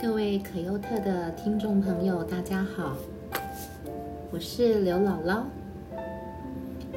[0.00, 2.96] 各位可优特的听众朋友，大家好，
[4.30, 5.42] 我是刘姥姥，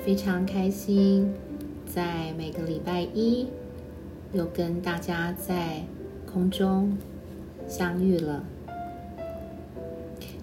[0.05, 1.34] 非常开心
[1.88, 3.48] 在每个礼拜一
[4.34, 5.82] 又跟大家在
[6.32, 6.95] 空中
[7.68, 8.43] 相遇了。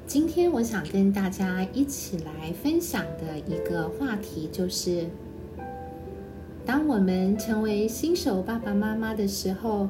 [0.04, 5.06] 今天我想跟大家一起来分享的一个话题就是，
[6.66, 9.88] 当我们成为新手爸爸妈妈的时候，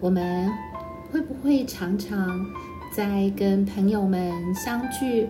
[0.00, 0.50] 我们。
[1.12, 2.46] 会不会常常
[2.90, 5.28] 在跟朋友们相聚，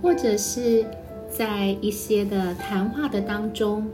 [0.00, 0.86] 或者是
[1.28, 3.84] 在一些的谈话的当中，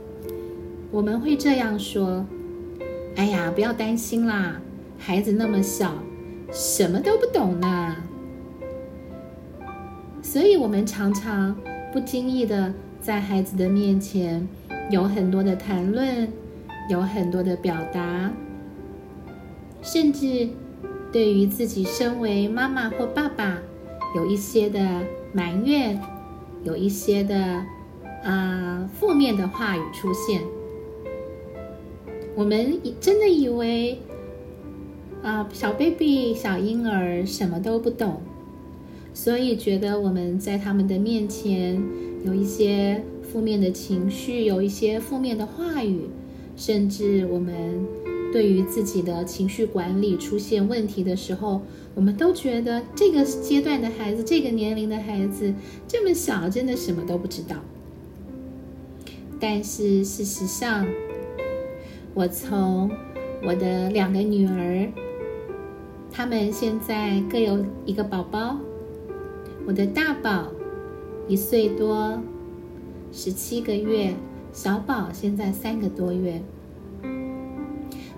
[0.91, 2.23] 我们会这样说
[3.17, 4.61] ：“哎呀，不要担心啦，
[4.99, 5.95] 孩子那么小，
[6.51, 7.95] 什么都不懂呢。”
[10.21, 11.55] 所以，我们常常
[11.91, 14.47] 不经意的在孩子的面前
[14.91, 16.31] 有很多的谈论，
[16.87, 18.31] 有很多的表达，
[19.81, 20.47] 甚至。
[21.11, 23.61] 对于自己身为妈妈或爸爸，
[24.15, 24.79] 有一些的
[25.33, 25.99] 埋怨，
[26.63, 27.65] 有一些的
[28.23, 30.41] 啊负面的话语出现，
[32.33, 33.99] 我们真的以为
[35.21, 38.21] 啊小 baby 小婴儿什么都不懂，
[39.13, 41.83] 所以觉得我们在他们的面前
[42.23, 46.09] 有一些负面的情绪，有一些负面的话语，
[46.55, 47.85] 甚至我们。
[48.31, 51.61] 对于自己的情绪管理出现问题的时候，
[51.93, 55.53] 我们都觉得这个阶段的孩子，这个年龄的孩子
[55.87, 57.57] 这么小，真的什么都不知道。
[59.39, 60.87] 但是事实上，
[62.13, 62.89] 我从
[63.43, 64.87] 我的两个女儿，
[66.11, 68.57] 她们现在各有一个宝宝。
[69.67, 70.47] 我的大宝
[71.27, 72.21] 一岁多，
[73.11, 74.13] 十七个月；
[74.53, 76.41] 小宝现在三个多月。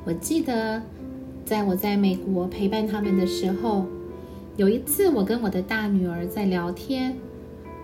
[0.05, 0.81] 我记得，
[1.45, 3.85] 在我在美国陪伴他们的时候，
[4.57, 7.15] 有一次我跟我的大女儿在聊天，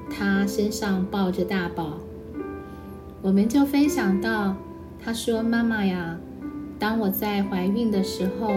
[0.09, 1.97] 她身上抱着大宝，
[3.21, 4.53] 我们就分享到，
[5.01, 6.19] 她说：“妈妈呀，
[6.77, 8.51] 当我在怀孕的时候，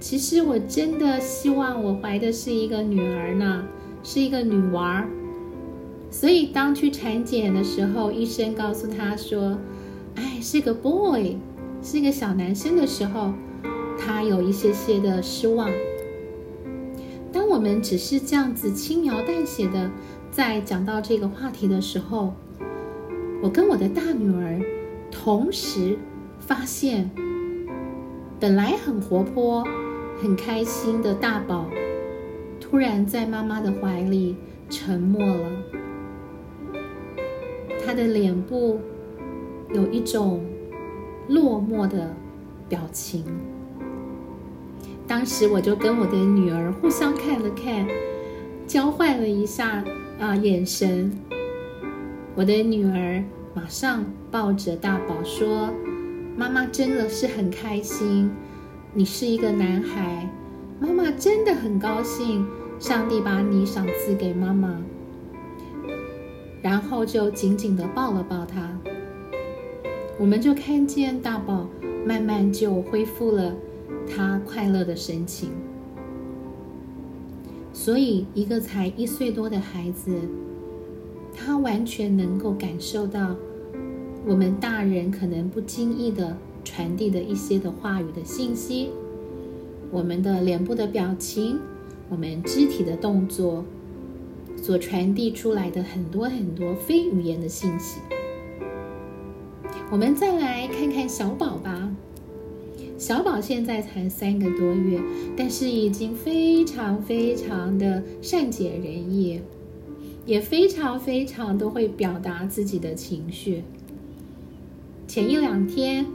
[0.00, 3.66] 其实我真的希望我怀的是一个女儿呢，
[4.02, 5.08] 是一个女娃儿。
[6.10, 9.58] 所以当去产检的时候，医生告诉她说
[10.16, 11.36] ：‘哎，是个 boy。’”
[11.84, 13.32] 是一个小男生的时候，
[13.98, 15.68] 他有一些些的失望。
[17.32, 19.90] 当我们只是这样子轻描淡写的
[20.30, 22.34] 在讲到这个话题的时候，
[23.42, 24.60] 我跟我的大女儿
[25.10, 25.98] 同时
[26.38, 27.10] 发现，
[28.38, 29.66] 本来很活泼、
[30.22, 31.68] 很开心的大宝，
[32.60, 34.36] 突然在妈妈的怀里
[34.70, 35.50] 沉默了，
[37.84, 38.78] 他的脸部
[39.74, 40.40] 有一种。
[41.28, 42.14] 落寞的
[42.68, 43.24] 表情。
[45.06, 47.86] 当时我就跟我的女儿互相看了看，
[48.66, 49.84] 交换了一下
[50.18, 51.12] 啊眼神。
[52.34, 53.22] 我的女儿
[53.52, 55.70] 马上抱着大宝说
[56.34, 58.30] ：“妈妈真的是很开心，
[58.94, 60.26] 你是一个男孩，
[60.80, 62.46] 妈妈真的很高兴，
[62.78, 64.80] 上帝把你赏赐给妈妈。”
[66.62, 68.78] 然后就紧紧的抱了抱他。
[70.22, 71.68] 我们就看见大宝
[72.06, 73.52] 慢慢就恢复了
[74.08, 75.50] 他快乐的神情，
[77.72, 80.16] 所以一个才一岁多的孩子，
[81.34, 83.34] 他完全能够感受到
[84.24, 88.90] 我们大人可能不经意的传递的一些的话语的信息，
[89.90, 91.58] 我们的脸部的表情，
[92.08, 93.64] 我们肢体的动作
[94.56, 97.98] 所传递出来的很多很多非语言的信息。
[99.92, 101.94] 我们再来看看小宝吧。
[102.96, 104.98] 小宝现在才三个多月，
[105.36, 109.42] 但是已经非常非常的善解人意，
[110.24, 113.64] 也非常非常都会表达自己的情绪。
[115.06, 116.06] 前一两天，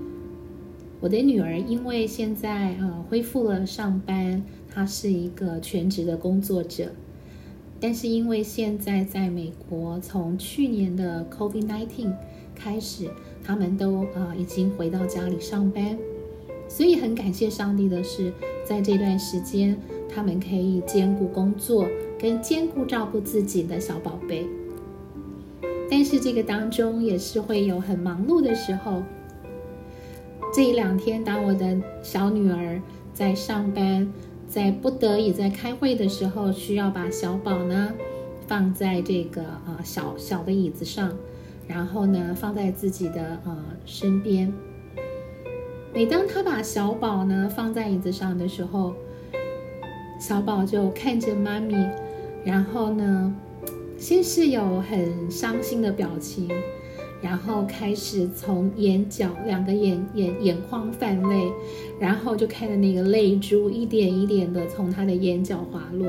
[1.00, 4.44] 我的女儿因为现在呃恢复了上班，
[4.74, 6.94] 她是一个全职的工作者，
[7.80, 12.12] 但是因为现在在美国，从去年的 COVID-19
[12.56, 13.12] 开始。
[13.48, 15.98] 他们都啊已经回到家里上班，
[16.68, 18.34] 所以很感谢上帝的是，
[18.66, 19.80] 在这段时间，
[20.14, 21.88] 他们可以兼顾工作
[22.20, 24.46] 跟兼顾照顾自己的小宝贝。
[25.90, 29.02] 但是这个当中也是会有很忙碌的时候。
[30.54, 32.82] 这一两天，当我的小女儿
[33.14, 34.12] 在上班，
[34.50, 37.94] 在不得已在开会的时候，需要把小宝呢
[38.46, 41.14] 放在这个啊小小的椅子上。
[41.68, 44.52] 然后呢，放在自己的呃身边。
[45.94, 48.94] 每当他把小宝呢放在椅子上的时候，
[50.20, 51.76] 小宝就看着妈咪，
[52.44, 53.36] 然后呢，
[53.98, 56.50] 先是有很伤心的表情，
[57.22, 61.52] 然后开始从眼角两个眼眼眼眶泛泪，
[62.00, 66.08] 然后就看着那个泪珠一点一点的从他的眼角滑落。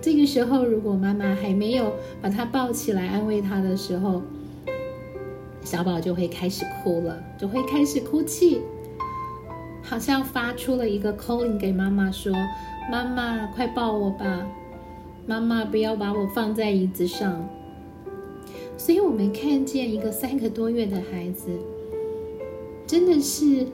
[0.00, 1.92] 这个时候，如果妈妈还没有
[2.22, 4.22] 把他抱起来安慰他的时候，
[5.70, 8.62] 小宝就会开始哭了，就会开始哭泣，
[9.82, 12.32] 好像发出了一个 calling 给妈妈说
[12.90, 14.46] ：“妈妈，快抱我吧！
[15.26, 17.46] 妈妈，不要把我放在椅子上。”
[18.78, 21.50] 所以，我们看见一个三个多月的孩子，
[22.86, 23.66] 真的是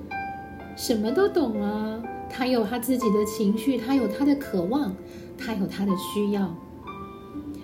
[0.77, 2.03] 什么都懂啊！
[2.29, 4.93] 他有他自己的情绪，他有他的渴望，
[5.39, 6.53] 他有他的需要。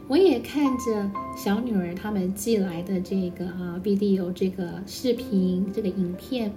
[0.06, 6.52] 我也看着小女儿他们寄来的这个啊，video 这个视频这个影片。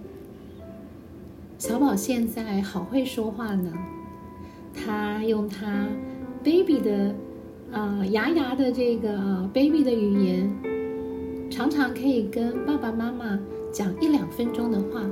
[1.58, 3.72] 小宝现在好会说话呢，
[4.74, 5.88] 他用他
[6.44, 7.16] baby 的
[7.72, 13.40] 啊牙牙的这个啊 baby 的语言，常常可以跟爸爸妈妈
[13.72, 15.10] 讲一两分钟的话，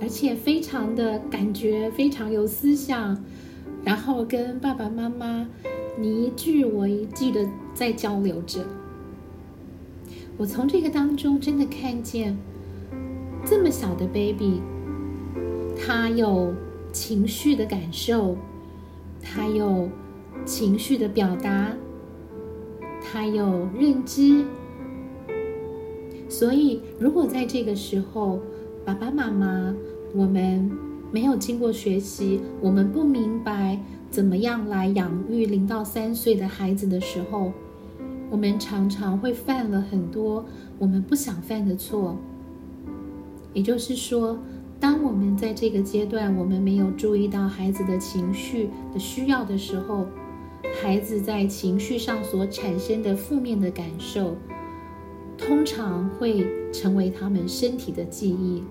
[0.00, 3.20] 而且非常的感觉非常有思想，
[3.84, 5.48] 然后跟爸爸妈妈。
[5.98, 8.64] 你一句我一句的在交流着，
[10.38, 12.34] 我从这个当中真的看见
[13.44, 14.62] 这么小的 baby，
[15.78, 16.54] 他有
[16.92, 18.38] 情绪的感受，
[19.20, 19.90] 他有
[20.46, 21.76] 情绪的表达，
[23.02, 24.46] 他有认知。
[26.26, 28.40] 所以，如果在这个时候，
[28.82, 29.76] 爸爸妈妈
[30.14, 30.70] 我们
[31.12, 33.78] 没有经过学习，我们不明白。
[34.10, 37.50] 怎么样来养育零到三岁的孩子的时候，
[38.28, 40.44] 我们常常会犯了很多
[40.78, 42.18] 我们不想犯的错。
[43.54, 44.38] 也就是说，
[44.78, 50.06] 当我们在这个阶段，我们没有注意到孩子的情绪的需要的时候，
[50.82, 54.36] 孩子在情绪上所产生的负面的感受，
[55.38, 58.62] 通常会成为他们身体的记忆。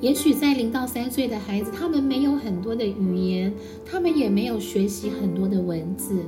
[0.00, 3.52] 也许在零到三岁的孩子，他们没有很多的语言，
[3.84, 6.20] 他们也没有学习很多的文字，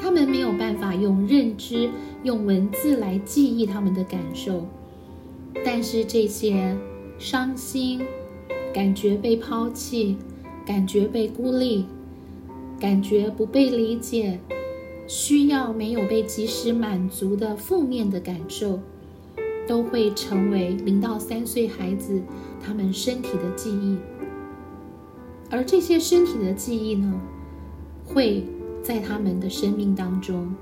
[0.00, 1.90] 他们没有办法用认知、
[2.22, 4.64] 用文字来记忆他们的感受。
[5.64, 6.76] 但是这些
[7.18, 8.00] 伤心、
[8.72, 10.16] 感觉被抛弃、
[10.64, 11.84] 感觉被孤立、
[12.78, 14.38] 感觉不被理解、
[15.08, 18.78] 需要没有被及时满足的负面的感受。
[19.68, 22.22] 都会成为零到三岁孩子
[22.64, 23.98] 他们身体的记忆，
[25.50, 27.20] 而这些身体的记忆呢，
[28.02, 28.44] 会
[28.82, 30.54] 在他们的生命当中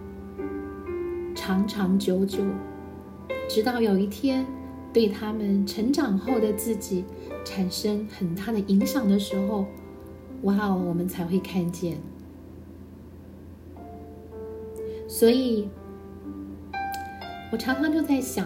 [1.36, 2.42] 长长久久，
[3.48, 4.44] 直到有一天
[4.92, 7.04] 对他们成长后的自己
[7.44, 9.66] 产生很大的影响的时候，
[10.42, 11.96] 哇哦，我们才会看见。
[15.06, 15.68] 所以，
[17.52, 18.44] 我常常就在想。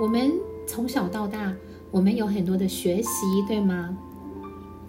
[0.00, 0.32] 我们
[0.64, 1.56] 从小到大，
[1.90, 3.08] 我们有很多的学习，
[3.48, 3.98] 对吗？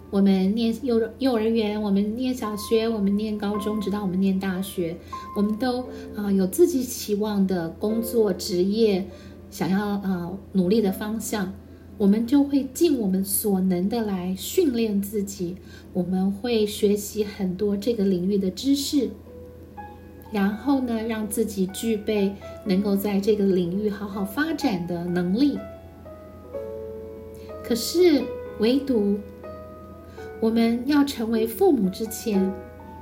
[0.08, 4.96] 我们念幼幼儿园，我们念小学，我们念高中，直到我们念大学，
[5.36, 5.84] 我们都
[6.14, 9.08] 啊有自己期望的工作职业，
[9.50, 11.52] 想要啊努力的方向，
[11.98, 15.56] 我们就会尽我们所能的来训练自己，
[15.92, 19.10] 我们会学习很多这个领域的知识。
[20.32, 22.34] 然后呢，让自己具备
[22.64, 25.58] 能够在这个领域好好发展的能力。
[27.64, 28.22] 可是，
[28.58, 29.18] 唯独
[30.40, 32.52] 我们要成为父母之前，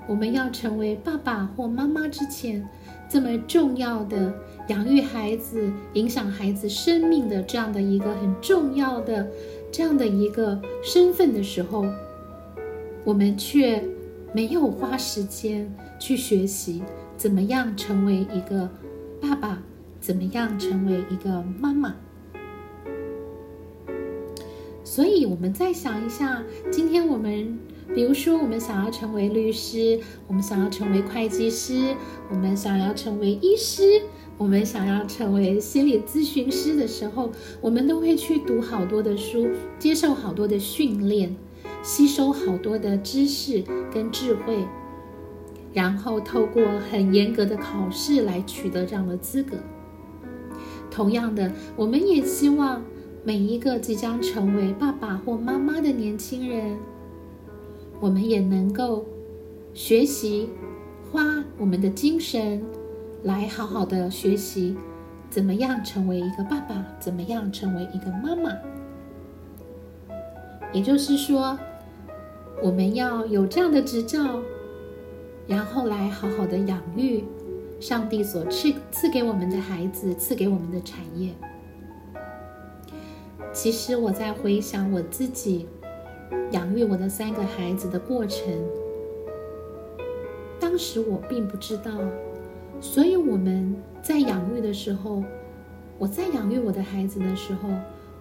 [0.06, 2.66] 我们要成为爸爸或妈妈之前，
[3.08, 4.32] 这么重要的
[4.68, 9.26] 养育孩子、影响孩子生命的这样的一个很重要的
[9.70, 11.86] 这样的一个身份的时候，
[13.04, 13.82] 我们却
[14.32, 16.82] 没有花时间去学习。
[17.18, 18.70] 怎么样成为一个
[19.20, 19.60] 爸爸？
[20.00, 21.96] 怎么样成为一个妈妈？
[24.84, 27.58] 所以，我们再想一下，今天我们，
[27.92, 29.98] 比如说，我们想要成为律师，
[30.28, 31.96] 我们想要成为会计师，
[32.30, 34.02] 我们想要成为医师，
[34.36, 41.34] 我们想要成为心理咨询师的时候，我们都会去读好多的书，接受好多的训练，
[41.82, 44.64] 吸收好多的知识跟智慧。
[45.78, 49.56] 然后透过很严格的考试来取得这样的资格。
[50.90, 52.82] 同样的，我们也希望
[53.22, 56.76] 每一个即将成为爸爸或妈妈的年轻人，
[58.00, 59.06] 我们也能够
[59.72, 60.50] 学习，
[61.12, 62.60] 花我们的精神
[63.22, 64.76] 来好好的学习，
[65.30, 68.50] 怎么样成为一个爸爸，怎么样成为一个妈妈。
[70.72, 71.56] 也就是说，
[72.64, 74.40] 我们要有这样的执照，
[75.48, 77.24] 然后来好好的养育
[77.80, 81.32] 上帝所赐赐给我们的孩子，赐给我们的产业。
[83.52, 85.66] 其实我在回想我自己
[86.52, 88.46] 养育我的三个孩子的过程，
[90.60, 91.92] 当时我并不知道，
[92.78, 95.24] 所以我们在养育的时候，
[95.98, 97.70] 我在养育我的孩子的时候，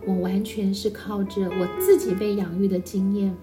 [0.05, 3.35] 我完全是靠着我自己被养育的经验，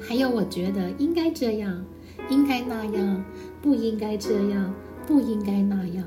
[0.00, 1.84] 还有我觉得应该这样，
[2.28, 3.24] 应该那样，
[3.62, 4.74] 不应该这样，
[5.06, 6.04] 不应该那样，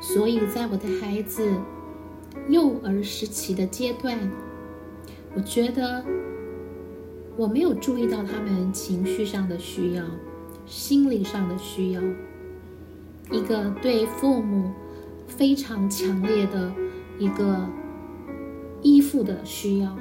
[0.00, 1.48] 所以在我的孩子。
[2.48, 4.16] 幼儿时期的阶段，
[5.34, 6.04] 我觉得
[7.36, 10.04] 我没有注意到他们情绪上的需要、
[10.64, 12.02] 心理上的需要，
[13.32, 14.70] 一个对父母
[15.26, 16.72] 非常强烈的
[17.18, 17.68] 一个
[18.82, 19.96] 依附的需要，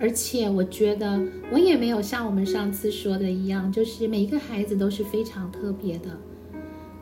[0.00, 1.20] 而且我觉得
[1.52, 6.16] 我也没有像我们上次说的一样，就是每一个孩子都是非常特别的。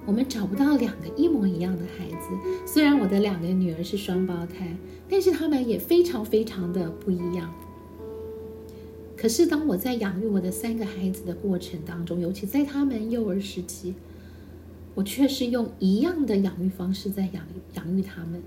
[0.07, 2.17] 我们找不到两个一模一样的孩子。
[2.65, 4.76] 虽然我的两个女儿是双胞胎，
[5.09, 7.53] 但是他们也非常非常的不一样。
[9.17, 13.95] 可是当我在养育我的三个孩子的过程当中，尤其在他们幼儿时期，
[14.95, 18.41] 我却是用一样的养育方式在养养育他们。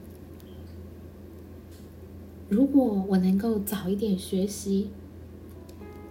[2.49, 4.89] 如果我能够早一点学习，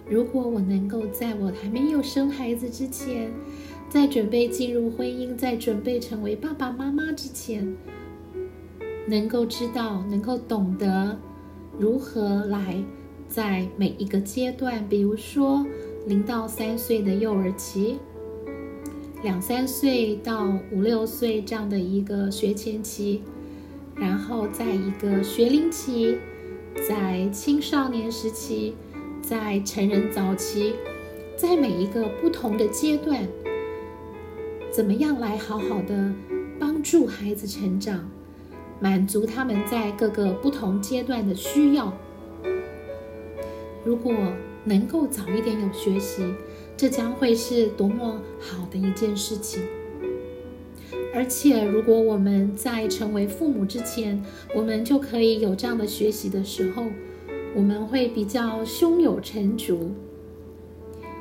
[0.07, 3.29] 如果我能够在我还没有生孩子之前，
[3.89, 7.75] 在准备进入婚姻，在准备成为爸爸妈妈之前，
[9.05, 11.19] 能够知道，能够懂得
[11.77, 12.81] 如何来
[13.27, 15.65] 在每一个阶段，比如说
[16.07, 17.97] 零到三岁的幼儿期，
[19.23, 23.21] 两三岁到五六岁这样的一个学前期，
[23.93, 26.17] 然后在一个学龄期，
[26.87, 28.73] 在青少年时期，
[29.21, 30.73] 在成人早期，
[31.37, 33.27] 在每一个不同的阶段。
[34.71, 36.13] 怎么样来好好的
[36.59, 38.09] 帮助孩子成长，
[38.79, 41.93] 满足他们在各个不同阶段的需要？
[43.83, 44.13] 如果
[44.63, 46.23] 能够早一点有学习，
[46.77, 49.61] 这将会是多么好的一件事情！
[51.13, 54.23] 而且，如果我们在成为父母之前，
[54.55, 56.85] 我们就可以有这样的学习的时候，
[57.55, 59.91] 我们会比较胸有成竹，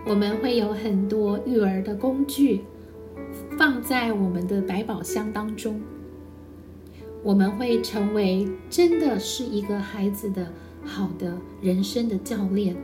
[0.06, 2.60] 我们会有很多育儿的工具。
[3.58, 5.80] 放在我们的百宝箱当中，
[7.22, 10.52] 我们会成为真的是一个孩子的
[10.84, 12.76] 好的人生的教练。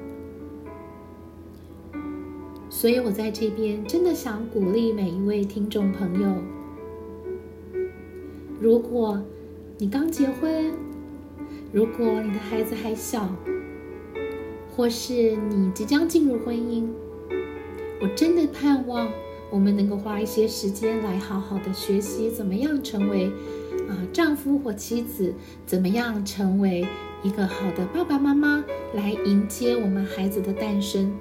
[2.69, 6.35] 所以我在这边真的想鼓励每一位听众朋友：
[8.65, 9.23] 如果
[9.77, 10.73] 你刚结婚，
[11.71, 13.29] 如果你的孩子还小，
[14.75, 16.89] 或是你即将进入婚姻，
[18.01, 19.07] 我真的盼望。
[19.51, 23.27] 我们能够花一些时间来好好的学习，怎么样成为
[23.87, 25.35] 啊丈夫或妻子，
[25.67, 26.87] 怎么样成为
[27.23, 31.15] 一个好的爸爸妈妈，来迎接我们孩子的诞生。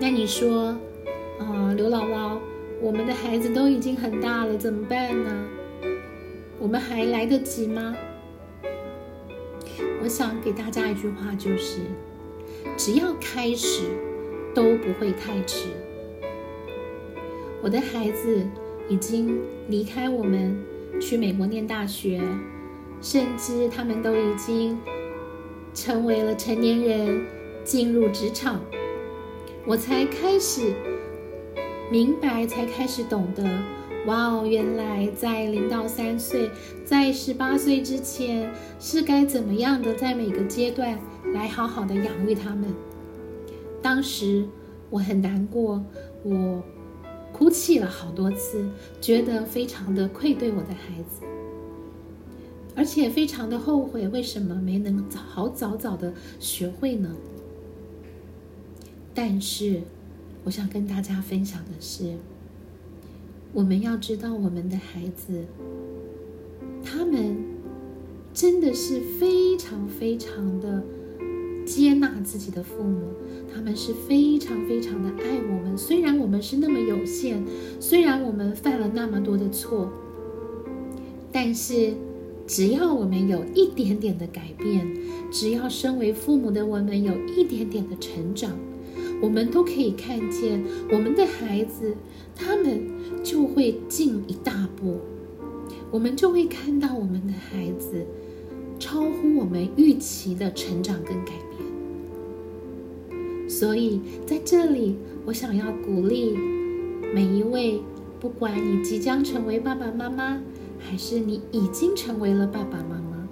[0.00, 0.78] 那你说，
[1.40, 2.38] 啊，刘姥姥，
[2.80, 5.48] 我们的孩子都已经很大了，怎么办呢？
[6.60, 7.96] 我们还来得及吗？
[10.00, 11.80] 我想给大家一句话，就是
[12.76, 13.82] 只要开始，
[14.54, 15.68] 都不会太迟。
[17.60, 18.46] 我的孩子
[18.88, 20.56] 已经离开我们，
[21.00, 22.20] 去美国念大学，
[23.00, 24.78] 甚至他们都已经
[25.74, 27.26] 成为了成年人，
[27.64, 28.60] 进入职场。
[29.66, 30.72] 我才开始
[31.90, 33.44] 明白，才开始懂得，
[34.06, 36.50] 哇哦，原来在零到三岁，
[36.84, 40.98] 在十八岁之前，是该怎么样的，在每个阶段
[41.32, 42.74] 来好好的养育他们。
[43.80, 44.46] 当时
[44.90, 45.84] 我很难过，
[46.22, 46.62] 我。
[47.30, 48.68] 哭泣了好多次，
[49.00, 51.24] 觉得非常的愧对我的孩子，
[52.74, 57.14] 而且非常的后悔，为什么没能早好早早的学会呢？
[59.14, 59.82] 但是，
[60.48, 62.14] 我想跟大家分享的是，
[63.52, 65.44] 我们要知道，我们的孩子，
[66.82, 67.36] 他们
[68.32, 70.82] 真的是非常非常的。
[71.66, 73.08] 接纳自己的父母，
[73.54, 75.76] 他们是非常非常的爱我们。
[75.76, 77.44] 虽然我们是那么有限，
[77.78, 79.92] 虽然我们犯了那么多的错，
[81.30, 81.92] 但是
[82.46, 84.88] 只要我们有一点点的改变，
[85.30, 88.52] 只要身为父母的我们有一点点的成长，
[89.20, 91.94] 我们都可以看见我们的孩子，
[92.34, 92.80] 他们
[93.22, 95.00] 就会进一大步，
[95.90, 98.06] 我们就会看到我们的孩子
[98.78, 101.58] 超乎我们预期的成长跟改变。
[103.48, 106.36] 所以在这里，我想要鼓励
[107.12, 107.80] 每一位，
[108.20, 110.40] 不管你即将成为爸爸妈妈，
[110.78, 113.26] 还是你已经成为了爸爸妈妈，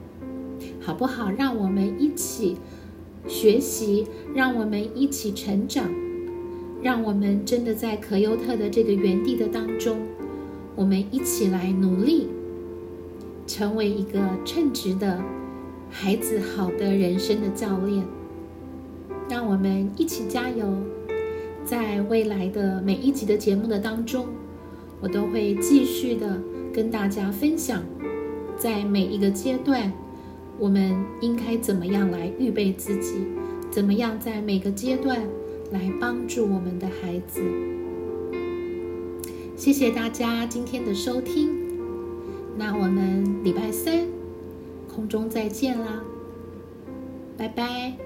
[0.80, 1.30] 好不好？
[1.30, 2.56] 让我们一起
[3.26, 5.90] 学习，让我们一起成长，
[6.82, 9.98] 让我们真的在可优特的这个园地的当中，
[10.74, 12.28] 我们一起来努力。
[13.48, 15.22] 成为一个称职的
[15.88, 18.04] 孩子，好的人生的教练，
[19.28, 20.66] 让我们一起加油！
[21.64, 24.26] 在未来的每一集的节目的当中，
[25.00, 26.42] 我都会继续的
[26.72, 27.84] 跟大家分享，
[28.56, 29.92] 在每一个阶段，
[30.58, 33.26] 我们应该怎么样来预备自己，
[33.70, 35.20] 怎么样在每个阶段
[35.70, 37.42] 来帮助我们的孩子。
[39.56, 41.50] 谢谢大家今天的收听。
[42.58, 44.06] 那我们礼拜三
[44.88, 46.02] 空中再见啦，
[47.36, 48.05] 拜拜。